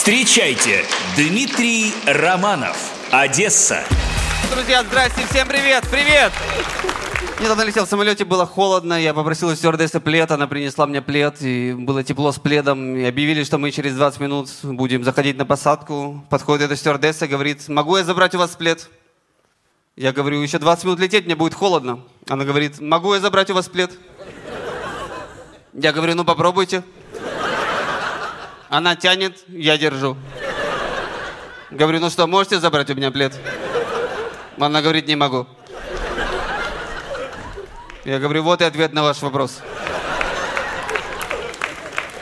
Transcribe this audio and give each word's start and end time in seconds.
Встречайте, 0.00 0.86
Дмитрий 1.14 1.92
Романов, 2.06 2.90
Одесса. 3.10 3.84
Друзья, 4.50 4.82
здрасте, 4.82 5.26
всем 5.28 5.46
привет, 5.46 5.86
привет! 5.90 6.32
Недавно 7.38 7.64
летел 7.64 7.84
в 7.84 7.88
самолете, 7.88 8.24
было 8.24 8.46
холодно, 8.46 8.94
я 8.94 9.12
попросил 9.12 9.48
у 9.48 9.54
стюардессы 9.54 10.00
плед, 10.00 10.30
она 10.30 10.46
принесла 10.46 10.86
мне 10.86 11.02
плед, 11.02 11.42
и 11.42 11.74
было 11.74 12.02
тепло 12.02 12.32
с 12.32 12.38
пледом, 12.38 12.96
и 12.96 13.04
объявили, 13.04 13.44
что 13.44 13.58
мы 13.58 13.70
через 13.72 13.94
20 13.94 14.20
минут 14.20 14.48
будем 14.62 15.04
заходить 15.04 15.36
на 15.36 15.44
посадку. 15.44 16.24
Подходит 16.30 16.64
эта 16.64 16.76
стюардесса, 16.76 17.28
говорит, 17.28 17.68
могу 17.68 17.98
я 17.98 18.02
забрать 18.02 18.34
у 18.34 18.38
вас 18.38 18.56
плед? 18.56 18.88
Я 19.96 20.14
говорю, 20.14 20.40
еще 20.40 20.58
20 20.58 20.84
минут 20.84 21.00
лететь, 21.00 21.26
мне 21.26 21.36
будет 21.36 21.52
холодно. 21.52 22.00
Она 22.26 22.46
говорит, 22.46 22.80
могу 22.80 23.12
я 23.12 23.20
забрать 23.20 23.50
у 23.50 23.54
вас 23.54 23.68
плед? 23.68 23.90
Я 25.74 25.92
говорю, 25.92 26.14
ну 26.14 26.24
попробуйте. 26.24 26.84
Она 28.70 28.94
тянет, 28.94 29.36
я 29.48 29.76
держу. 29.76 30.16
Говорю, 31.72 31.98
ну 31.98 32.08
что, 32.08 32.28
можете 32.28 32.60
забрать 32.60 32.88
у 32.88 32.94
меня 32.94 33.10
плед? 33.10 33.36
Она 34.60 34.80
говорит, 34.80 35.08
не 35.08 35.16
могу. 35.16 35.48
Я 38.04 38.20
говорю, 38.20 38.44
вот 38.44 38.60
и 38.62 38.64
ответ 38.64 38.92
на 38.92 39.02
ваш 39.02 39.22
вопрос. 39.22 39.60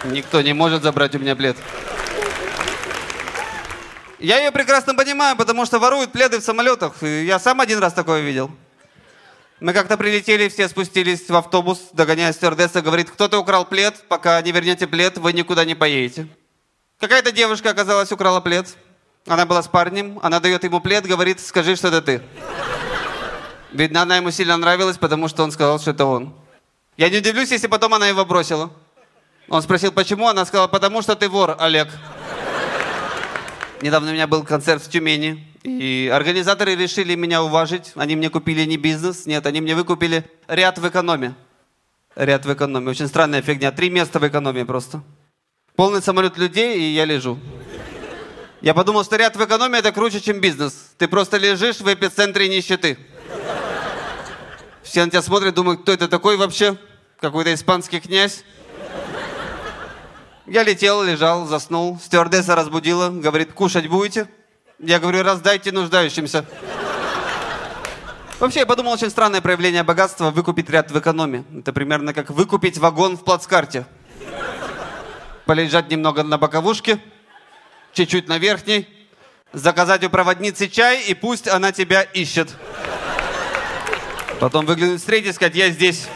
Никто 0.05 0.41
не 0.41 0.55
может 0.55 0.83
забрать 0.83 1.15
у 1.15 1.19
меня 1.19 1.37
плед. 1.37 1.57
Я 4.19 4.39
ее 4.39 4.51
прекрасно 4.51 4.95
понимаю, 4.95 5.37
потому 5.37 5.67
что 5.67 5.79
воруют 5.79 6.13
пледы 6.13 6.39
в 6.41 6.43
самолетах. 6.43 7.03
Я 7.03 7.39
сам 7.39 7.61
один 7.61 7.79
раз 7.79 7.93
такое 7.93 8.23
видел. 8.23 8.51
Мы 9.61 9.75
как-то 9.75 9.99
прилетели, 9.99 10.49
все 10.49 10.69
спустились 10.69 11.29
в 11.29 11.37
автобус, 11.37 11.89
догоняя 11.93 12.33
стюардесса, 12.33 12.81
говорит, 12.81 13.11
кто-то 13.11 13.39
украл 13.39 13.67
плед, 13.67 14.05
пока 14.09 14.41
не 14.41 14.53
вернете 14.53 14.87
плед, 14.87 15.19
вы 15.19 15.33
никуда 15.33 15.65
не 15.65 15.75
поедете. 15.75 16.29
Какая-то 17.01 17.31
девушка, 17.31 17.71
оказалась, 17.71 18.11
украла 18.11 18.41
плед. 18.41 18.77
Она 19.27 19.47
была 19.47 19.63
с 19.63 19.69
парнем, 19.69 20.19
она 20.21 20.41
дает 20.41 20.65
ему 20.65 20.81
плед, 20.81 21.07
говорит, 21.07 21.39
скажи, 21.39 21.77
что 21.77 21.89
это 21.89 22.03
ты. 22.03 22.23
Видно, 23.73 24.03
она 24.03 24.17
ему 24.17 24.33
сильно 24.33 24.57
нравилась, 24.57 24.99
потому 24.99 25.29
что 25.29 25.45
он 25.45 25.53
сказал, 25.53 25.79
что 25.79 25.93
это 25.93 26.07
он. 26.07 26.35
Я 26.97 27.09
не 27.09 27.19
удивлюсь, 27.19 27.53
если 27.53 27.69
потом 27.69 27.95
она 27.95 28.09
его 28.09 28.25
бросила. 28.25 28.71
Он 29.49 29.63
спросил, 29.63 29.93
почему? 29.93 30.27
Она 30.27 30.45
сказала, 30.45 30.67
потому 30.67 31.01
что 31.03 31.15
ты 31.15 31.29
вор, 31.29 31.57
Олег. 31.61 31.89
Недавно 33.81 34.11
у 34.11 34.15
меня 34.15 34.27
был 34.27 34.43
концерт 34.43 34.83
в 34.83 34.91
Тюмени, 34.91 35.47
и 35.63 36.11
организаторы 36.13 36.75
решили 36.75 37.15
меня 37.15 37.45
уважить. 37.45 37.93
Они 37.95 38.17
мне 38.17 38.29
купили 38.29 38.65
не 38.65 38.77
бизнес, 38.77 39.25
нет, 39.25 39.47
они 39.47 39.61
мне 39.61 39.77
выкупили 39.77 40.25
ряд 40.49 40.79
в 40.79 40.89
экономе. 40.89 41.35
Ряд 42.17 42.45
в 42.45 42.53
экономе. 42.53 42.91
Очень 42.91 43.07
странная 43.07 43.43
фигня. 43.43 43.71
Три 43.71 43.89
места 43.89 44.19
в 44.19 44.27
экономе 44.27 44.65
просто. 44.65 45.03
Полный 45.79 46.03
самолет 46.03 46.37
людей, 46.37 46.77
и 46.77 46.93
я 46.93 47.05
лежу. 47.05 47.39
Я 48.61 48.75
подумал, 48.75 49.05
что 49.05 49.15
ряд 49.15 49.37
в 49.37 49.45
экономе 49.45 49.79
это 49.79 49.93
круче, 49.93 50.21
чем 50.21 50.41
бизнес. 50.41 50.75
Ты 50.99 51.07
просто 51.07 51.37
лежишь 51.37 51.77
в 51.77 51.87
эпицентре 51.87 52.49
нищеты. 52.49 52.99
Все 54.83 55.05
на 55.05 55.11
тебя 55.13 55.23
смотрят, 55.23 55.55
думают, 55.55 55.83
кто 55.83 55.93
это 55.93 56.09
такой 56.09 56.37
вообще? 56.37 56.77
Какой-то 57.21 57.55
испанский 57.55 58.01
князь? 58.01 58.43
Я 60.49 60.65
летел, 60.65 61.05
лежал, 61.05 61.47
заснул. 61.47 62.01
Стюардесса 62.05 62.57
разбудила, 62.57 63.11
говорит, 63.11 63.53
кушать 63.53 63.87
будете? 63.87 64.29
Я 64.81 64.99
говорю, 64.99 65.23
раздайте 65.23 65.71
нуждающимся. 65.71 66.45
Вообще, 68.41 68.59
я 68.59 68.67
подумал, 68.67 68.95
очень 68.95 69.11
странное 69.11 69.41
проявление 69.41 69.85
богатства 69.85 70.33
выкупить 70.33 70.69
ряд 70.71 70.91
в 70.91 70.99
экономе. 70.99 71.45
Это 71.57 71.73
примерно 71.73 72.13
как 72.13 72.31
выкупить 72.31 72.79
вагон 72.79 73.17
в 73.17 73.23
плацкарте. 73.23 73.87
Полежать 75.49 75.91
немного 75.91 76.23
на 76.23 76.37
боковушке, 76.37 76.99
чуть-чуть 77.95 78.29
на 78.29 78.37
верхней, 78.37 78.87
заказать 79.55 80.05
у 80.05 80.11
проводницы 80.11 80.69
чай, 80.69 81.01
и 81.05 81.15
пусть 81.15 81.49
она 81.49 81.73
тебя 81.73 82.03
ищет. 82.03 82.55
Потом 84.41 84.67
выглянуть 84.67 85.01
встретить 85.01 85.35
сказать, 85.35 85.55
я 85.55 85.71
здесь. 85.71 86.07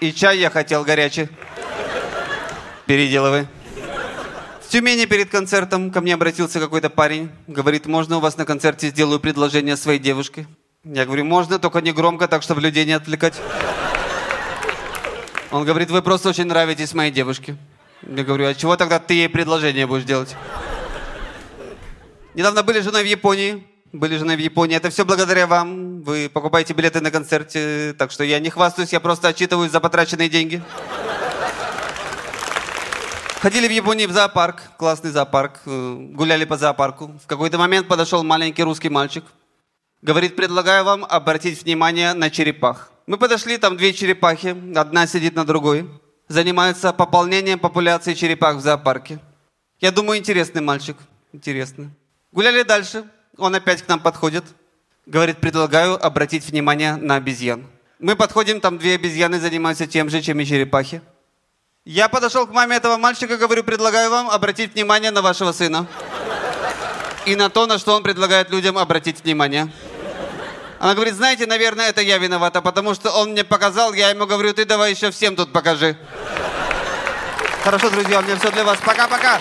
И 0.00 0.12
чай 0.12 0.38
я 0.38 0.50
хотел 0.50 0.82
горячий. 0.82 1.28
Переделывай. 2.86 3.46
В 4.64 4.68
Тюмени 4.68 5.04
перед 5.04 5.30
концертом 5.30 5.92
ко 5.92 6.00
мне 6.00 6.14
обратился 6.14 6.58
какой-то 6.58 6.90
парень. 6.90 7.30
Говорит, 7.46 7.86
можно 7.86 8.16
у 8.16 8.20
вас 8.20 8.36
на 8.36 8.44
концерте 8.44 8.88
сделаю 8.88 9.20
предложение 9.20 9.76
своей 9.76 10.00
девушке? 10.00 10.48
Я 10.82 11.06
говорю, 11.06 11.24
можно, 11.24 11.60
только 11.60 11.80
не 11.82 11.92
громко, 11.92 12.26
так, 12.26 12.42
чтобы 12.42 12.62
людей 12.62 12.84
не 12.84 12.94
отвлекать. 12.94 13.40
Он 15.50 15.64
говорит, 15.64 15.90
вы 15.90 16.00
просто 16.00 16.28
очень 16.28 16.44
нравитесь 16.44 16.94
моей 16.94 17.10
девушке. 17.10 17.56
Я 18.02 18.22
говорю, 18.22 18.46
а 18.46 18.54
чего 18.54 18.76
тогда 18.76 19.00
ты 19.00 19.14
ей 19.14 19.28
предложение 19.28 19.86
будешь 19.86 20.04
делать? 20.04 20.36
Недавно 22.34 22.62
были 22.62 22.80
женой 22.80 23.02
в 23.02 23.06
Японии. 23.06 23.66
Были 23.92 24.16
женой 24.16 24.36
в 24.36 24.38
Японии. 24.38 24.76
Это 24.76 24.90
все 24.90 25.04
благодаря 25.04 25.48
вам. 25.48 26.02
Вы 26.02 26.30
покупаете 26.32 26.72
билеты 26.72 27.00
на 27.00 27.10
концерте. 27.10 27.94
Так 27.98 28.12
что 28.12 28.22
я 28.22 28.38
не 28.38 28.48
хвастаюсь, 28.48 28.92
я 28.92 29.00
просто 29.00 29.28
отчитываюсь 29.28 29.72
за 29.72 29.80
потраченные 29.80 30.28
деньги. 30.28 30.62
Ходили 33.40 33.66
в 33.66 33.72
Японии 33.72 34.06
в 34.06 34.12
зоопарк, 34.12 34.62
классный 34.76 35.10
зоопарк, 35.10 35.62
э, 35.64 35.96
гуляли 36.12 36.44
по 36.44 36.58
зоопарку. 36.58 37.18
В 37.24 37.26
какой-то 37.26 37.56
момент 37.56 37.88
подошел 37.88 38.22
маленький 38.22 38.62
русский 38.62 38.90
мальчик. 38.90 39.24
Говорит, 40.02 40.36
предлагаю 40.36 40.84
вам 40.84 41.06
обратить 41.08 41.62
внимание 41.62 42.12
на 42.12 42.30
черепах. 42.30 42.92
Мы 43.10 43.18
подошли, 43.18 43.58
там 43.58 43.76
две 43.76 43.92
черепахи, 43.92 44.56
одна 44.76 45.04
сидит 45.08 45.34
на 45.34 45.44
другой. 45.44 45.90
Занимаются 46.28 46.92
пополнением 46.92 47.58
популяции 47.58 48.14
черепах 48.14 48.54
в 48.54 48.60
зоопарке. 48.60 49.18
Я 49.80 49.90
думаю, 49.90 50.20
интересный 50.20 50.62
мальчик, 50.62 50.96
интересный. 51.32 51.90
Гуляли 52.30 52.62
дальше, 52.62 53.02
он 53.36 53.52
опять 53.56 53.82
к 53.82 53.88
нам 53.88 53.98
подходит. 53.98 54.44
Говорит, 55.06 55.38
предлагаю 55.38 55.94
обратить 56.06 56.48
внимание 56.48 56.94
на 56.94 57.16
обезьян. 57.16 57.66
Мы 57.98 58.14
подходим, 58.14 58.60
там 58.60 58.78
две 58.78 58.94
обезьяны 58.94 59.40
занимаются 59.40 59.88
тем 59.88 60.08
же, 60.08 60.22
чем 60.22 60.38
и 60.38 60.44
черепахи. 60.44 61.02
Я 61.84 62.08
подошел 62.08 62.46
к 62.46 62.52
маме 62.52 62.76
этого 62.76 62.96
мальчика, 62.96 63.36
говорю, 63.36 63.64
предлагаю 63.64 64.08
вам 64.08 64.30
обратить 64.30 64.74
внимание 64.74 65.10
на 65.10 65.20
вашего 65.20 65.50
сына. 65.50 65.88
И 67.26 67.34
на 67.34 67.50
то, 67.50 67.66
на 67.66 67.78
что 67.78 67.96
он 67.96 68.04
предлагает 68.04 68.50
людям 68.50 68.78
обратить 68.78 69.24
внимание. 69.24 69.68
Она 70.80 70.94
говорит, 70.94 71.14
знаете, 71.14 71.46
наверное, 71.46 71.90
это 71.90 72.00
я 72.00 72.16
виновата, 72.16 72.62
потому 72.62 72.94
что 72.94 73.10
он 73.10 73.32
мне 73.32 73.44
показал, 73.44 73.92
я 73.92 74.08
ему 74.08 74.26
говорю, 74.26 74.54
ты 74.54 74.64
давай 74.64 74.92
еще 74.92 75.10
всем 75.10 75.36
тут 75.36 75.52
покажи. 75.52 75.94
Хорошо, 77.62 77.90
друзья, 77.90 78.20
у 78.20 78.22
меня 78.22 78.36
все 78.36 78.50
для 78.50 78.64
вас. 78.64 78.78
Пока-пока. 78.82 79.38